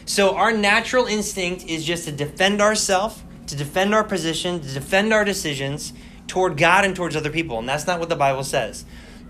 [0.06, 5.13] So our natural instinct is just to defend ourselves, to defend our position, to defend
[5.13, 5.91] our decisions
[6.27, 7.60] toward God and towards other people.
[7.60, 8.86] And that's not what the Bible says.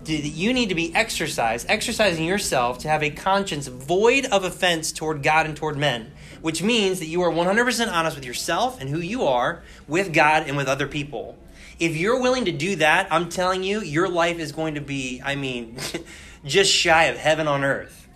[0.06, 5.22] you need to be exercised, exercising yourself to have a conscience void of offense toward
[5.22, 9.00] God and toward men, which means that you are 100% honest with yourself and who
[9.00, 11.36] you are, with God and with other people.
[11.80, 15.20] If you're willing to do that, I'm telling you, your life is going to be,
[15.24, 15.76] I mean,
[16.44, 18.08] just shy of heaven on earth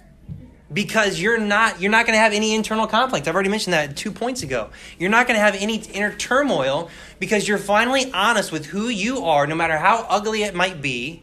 [0.72, 3.28] because you're not you're not going to have any internal conflict.
[3.28, 4.70] I've already mentioned that 2 points ago.
[4.98, 9.24] You're not going to have any inner turmoil because you're finally honest with who you
[9.24, 11.22] are no matter how ugly it might be.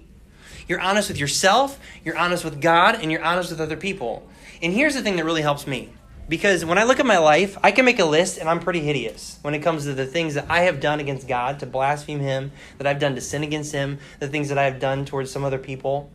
[0.67, 4.27] You're honest with yourself, you're honest with God, and you're honest with other people.
[4.61, 5.89] And here's the thing that really helps me.
[6.27, 8.81] Because when I look at my life, I can make a list and I'm pretty
[8.81, 12.19] hideous when it comes to the things that I have done against God to blaspheme
[12.19, 15.31] Him, that I've done to sin against Him, the things that I have done towards
[15.31, 16.11] some other people.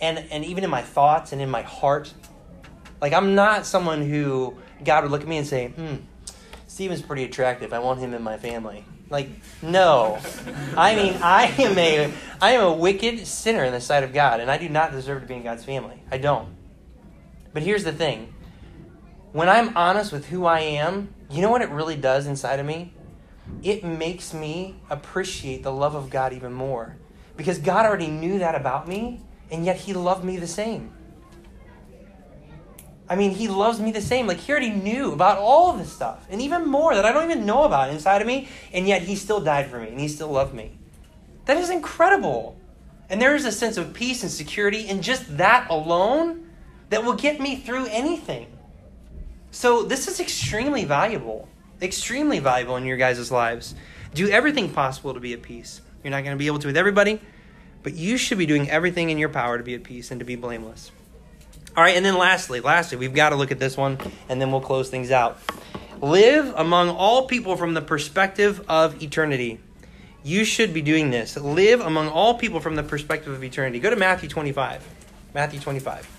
[0.00, 2.12] And, and even in my thoughts and in my heart,
[3.00, 5.96] like, I'm not someone who God would look at me and say, hmm,
[6.66, 7.72] Stephen's pretty attractive.
[7.72, 8.84] I want him in my family.
[9.10, 9.28] Like,
[9.60, 10.18] no.
[10.76, 14.40] I mean, I am a I am a wicked sinner in the sight of God,
[14.40, 16.00] and I do not deserve to be in God's family.
[16.10, 16.48] I don't.
[17.52, 18.32] But here's the thing.
[19.32, 22.66] When I'm honest with who I am, you know what it really does inside of
[22.66, 22.94] me?
[23.62, 26.96] It makes me appreciate the love of God even more.
[27.36, 30.92] Because God already knew that about me, and yet He loved me the same.
[33.10, 34.28] I mean, he loves me the same.
[34.28, 37.44] Like, he already knew about all this stuff, and even more that I don't even
[37.44, 40.28] know about inside of me, and yet he still died for me, and he still
[40.28, 40.78] loved me.
[41.46, 42.56] That is incredible.
[43.08, 46.48] And there is a sense of peace and security in just that alone
[46.90, 48.46] that will get me through anything.
[49.50, 51.48] So, this is extremely valuable,
[51.82, 53.74] extremely valuable in your guys' lives.
[54.14, 55.80] Do everything possible to be at peace.
[56.04, 57.20] You're not going to be able to with everybody,
[57.82, 60.24] but you should be doing everything in your power to be at peace and to
[60.24, 60.90] be blameless.
[61.76, 64.50] All right, and then lastly, lastly, we've got to look at this one, and then
[64.50, 65.38] we'll close things out.
[66.00, 69.60] Live among all people from the perspective of eternity.
[70.22, 71.36] You should be doing this.
[71.36, 73.80] Live among all people from the perspective of eternity.
[73.80, 74.86] Go to Matthew 25.
[75.34, 76.18] Matthew 25.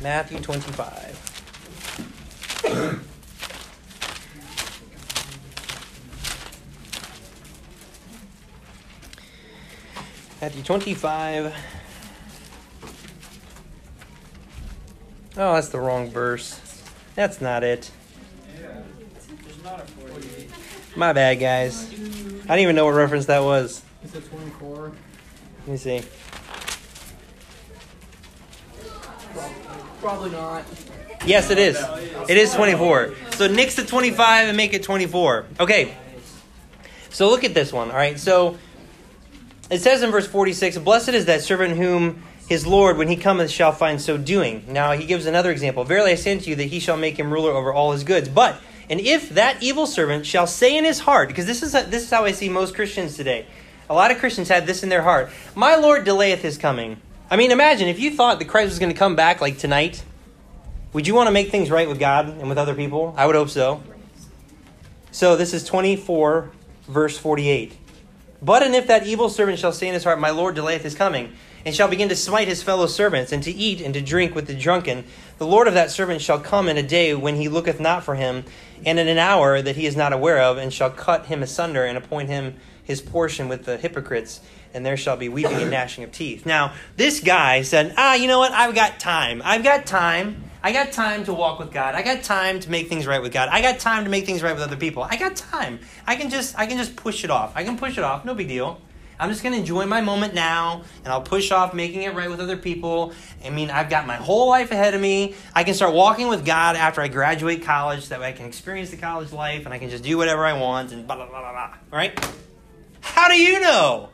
[0.00, 3.10] Matthew 25.
[10.44, 11.54] Matthew 25.
[15.38, 16.60] Oh, that's the wrong verse.
[17.14, 17.90] That's not it.
[20.94, 21.90] My bad, guys.
[22.44, 23.82] I don't even know what reference that was.
[24.04, 24.92] Is it 24?
[25.60, 26.02] Let me see.
[30.02, 30.66] Probably not.
[31.24, 31.82] Yes, it is.
[32.28, 33.14] It is 24.
[33.30, 35.46] So nix the 25 and make it 24.
[35.60, 35.96] Okay.
[37.08, 37.90] So look at this one.
[37.90, 38.20] All right.
[38.20, 38.58] So
[39.74, 43.50] it says in verse 46 Blessed is that servant whom his Lord, when he cometh,
[43.50, 44.64] shall find so doing.
[44.68, 45.84] Now he gives another example.
[45.84, 48.28] Verily I say unto you that he shall make him ruler over all his goods.
[48.28, 52.04] But, and if that evil servant shall say in his heart, because this is, this
[52.04, 53.46] is how I see most Christians today.
[53.88, 55.30] A lot of Christians have this in their heart.
[55.54, 57.00] My Lord delayeth his coming.
[57.30, 60.04] I mean, imagine if you thought that Christ was going to come back like tonight.
[60.92, 63.14] Would you want to make things right with God and with other people?
[63.16, 63.82] I would hope so.
[65.10, 66.50] So this is 24,
[66.86, 67.76] verse 48.
[68.44, 70.94] But and if that evil servant shall say in his heart, My Lord delayeth his
[70.94, 71.32] coming,
[71.64, 74.46] and shall begin to smite his fellow servants, and to eat and to drink with
[74.46, 75.04] the drunken,
[75.38, 78.16] the Lord of that servant shall come in a day when he looketh not for
[78.16, 78.44] him,
[78.84, 81.86] and in an hour that he is not aware of, and shall cut him asunder,
[81.86, 84.40] and appoint him his portion with the hypocrites,
[84.74, 86.44] and there shall be weeping and gnashing of teeth.
[86.44, 88.52] Now, this guy said, Ah, you know what?
[88.52, 89.40] I've got time.
[89.44, 90.42] I've got time.
[90.62, 91.94] I got time to walk with God.
[91.94, 93.50] I got time to make things right with God.
[93.52, 95.02] I got time to make things right with other people.
[95.02, 95.78] I got time.
[96.06, 97.52] I can just I can just push it off.
[97.54, 98.24] I can push it off.
[98.24, 98.80] No big deal.
[99.18, 102.28] I'm just going to enjoy my moment now and I'll push off making it right
[102.28, 103.12] with other people.
[103.44, 105.34] I mean, I've got my whole life ahead of me.
[105.54, 108.46] I can start walking with God after I graduate college so that way I can
[108.46, 111.26] experience the college life and I can just do whatever I want and blah, blah,
[111.26, 111.74] blah, blah, blah.
[111.92, 112.18] Right?
[113.00, 114.08] How do you know?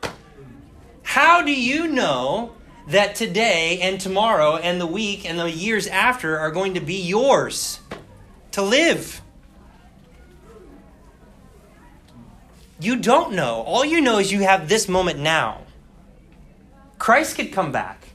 [1.03, 2.53] How do you know
[2.87, 7.01] that today and tomorrow and the week and the years after are going to be
[7.01, 7.79] yours
[8.51, 9.21] to live?
[12.79, 13.61] You don't know.
[13.61, 15.61] All you know is you have this moment now.
[16.97, 18.07] Christ could come back.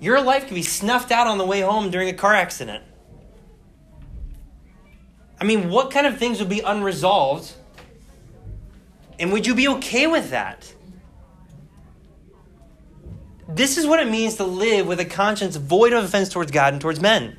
[0.00, 2.82] Your life could be snuffed out on the way home during a car accident.
[5.40, 7.52] I mean, what kind of things would be unresolved?
[9.18, 10.72] And would you be okay with that?
[13.54, 16.72] This is what it means to live with a conscience void of offense towards God
[16.72, 17.36] and towards men.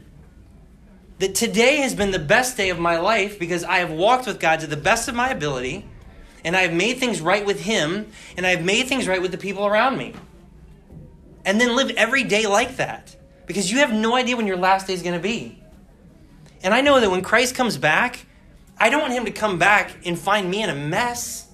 [1.19, 4.39] That today has been the best day of my life because I have walked with
[4.39, 5.85] God to the best of my ability
[6.43, 9.31] and I have made things right with Him, and I have made things right with
[9.31, 10.13] the people around me.
[11.45, 14.87] And then live every day like that because you have no idea when your last
[14.87, 15.61] day is going to be.
[16.61, 18.25] And I know that when Christ comes back,
[18.77, 21.47] I don't want Him to come back and find me in a mess.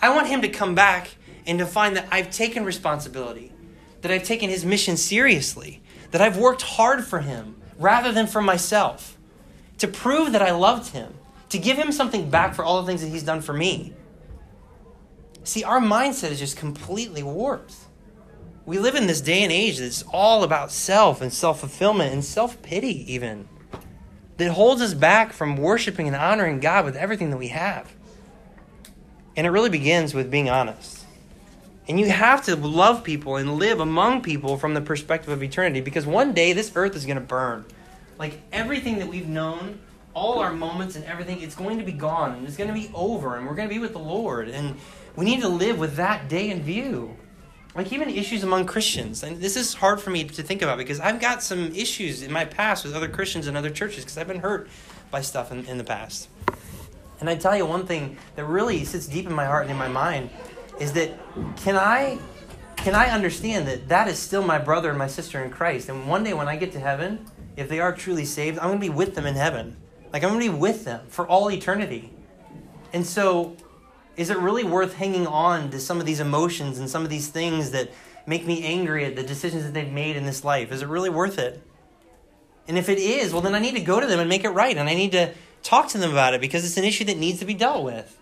[0.00, 1.08] I want Him to come back
[1.46, 3.52] and to find that I've taken responsibility,
[4.02, 8.40] that I've taken his mission seriously, that I've worked hard for him rather than for
[8.40, 9.18] myself,
[9.78, 11.14] to prove that I loved him,
[11.48, 13.92] to give him something back for all the things that he's done for me.
[15.44, 17.74] See, our mindset is just completely warped.
[18.64, 22.24] We live in this day and age that's all about self and self fulfillment and
[22.24, 23.48] self pity, even,
[24.36, 27.92] that holds us back from worshiping and honoring God with everything that we have.
[29.36, 31.01] And it really begins with being honest.
[31.88, 35.80] And you have to love people and live among people from the perspective of eternity
[35.80, 37.64] because one day this earth is going to burn.
[38.18, 39.80] Like everything that we've known,
[40.14, 42.90] all our moments and everything, it's going to be gone and it's going to be
[42.94, 44.48] over and we're going to be with the Lord.
[44.48, 44.76] And
[45.16, 47.16] we need to live with that day in view.
[47.74, 49.22] Like even issues among Christians.
[49.24, 52.30] And this is hard for me to think about because I've got some issues in
[52.30, 54.68] my past with other Christians and other churches because I've been hurt
[55.10, 56.28] by stuff in, in the past.
[57.18, 59.78] And I tell you one thing that really sits deep in my heart and in
[59.78, 60.30] my mind
[60.80, 61.18] is that
[61.56, 62.18] can I
[62.76, 66.08] can I understand that that is still my brother and my sister in Christ and
[66.08, 68.86] one day when I get to heaven, if they are truly saved, I'm going to
[68.86, 69.76] be with them in heaven.
[70.12, 72.12] Like I'm going to be with them for all eternity.
[72.92, 73.56] And so
[74.16, 77.28] is it really worth hanging on to some of these emotions and some of these
[77.28, 77.90] things that
[78.26, 80.70] make me angry at the decisions that they've made in this life?
[80.72, 81.62] Is it really worth it?
[82.68, 84.50] And if it is, well, then I need to go to them and make it
[84.50, 84.76] right.
[84.76, 87.40] And I need to talk to them about it because it's an issue that needs
[87.40, 88.18] to be dealt with.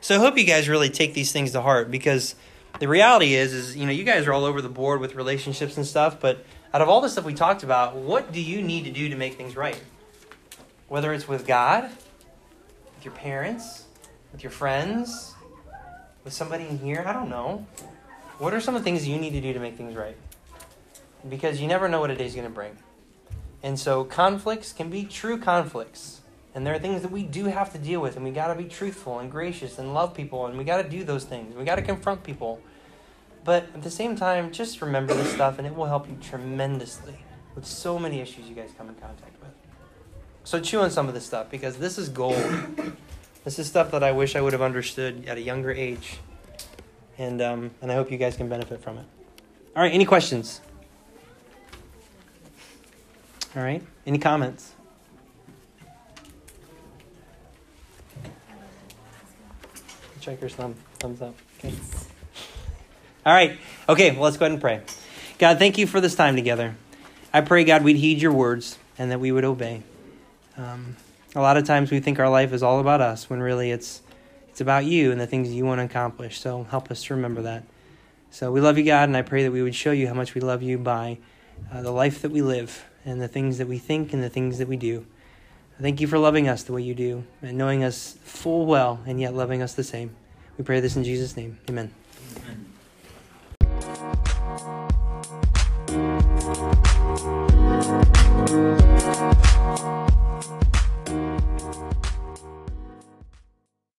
[0.00, 2.34] So I hope you guys really take these things to heart because
[2.78, 5.76] the reality is, is you know, you guys are all over the board with relationships
[5.76, 6.44] and stuff, but
[6.74, 9.16] out of all the stuff we talked about, what do you need to do to
[9.16, 9.80] make things right?
[10.88, 11.84] Whether it's with God,
[12.94, 13.84] with your parents,
[14.32, 15.34] with your friends,
[16.22, 17.02] with somebody in here?
[17.06, 17.66] I don't know.
[18.38, 20.16] What are some of the things you need to do to make things right?
[21.26, 22.76] Because you never know what a day's going to bring.
[23.62, 26.20] And so conflicts can be true conflicts.
[26.56, 28.54] And there are things that we do have to deal with, and we got to
[28.54, 31.54] be truthful and gracious and love people, and we got to do those things.
[31.54, 32.62] We got to confront people.
[33.44, 37.14] But at the same time, just remember this stuff, and it will help you tremendously
[37.54, 39.50] with so many issues you guys come in contact with.
[40.44, 42.42] So chew on some of this stuff because this is gold.
[43.44, 46.20] This is stuff that I wish I would have understood at a younger age.
[47.18, 49.04] And, um, and I hope you guys can benefit from it.
[49.76, 50.62] All right, any questions?
[53.54, 54.72] All right, any comments?
[60.26, 61.36] Check your thumb, thumbs up.
[61.60, 61.72] Okay.
[63.24, 63.56] All right,
[63.88, 64.80] okay, well, let's go ahead and pray.
[65.38, 66.74] God, thank you for this time together.
[67.32, 69.84] I pray, God, we'd heed your words and that we would obey.
[70.56, 70.96] Um,
[71.36, 74.02] a lot of times we think our life is all about us when really it's
[74.48, 76.40] it's about you and the things you want to accomplish.
[76.40, 77.62] So help us to remember that.
[78.32, 80.34] So we love you, God, and I pray that we would show you how much
[80.34, 81.18] we love you by
[81.70, 84.58] uh, the life that we live and the things that we think and the things
[84.58, 85.06] that we do.
[85.80, 89.20] Thank you for loving us the way you do and knowing us full well and
[89.20, 90.16] yet loving us the same.
[90.56, 91.58] We pray this in Jesus' name.
[91.68, 91.92] Amen.
[92.42, 92.72] Amen.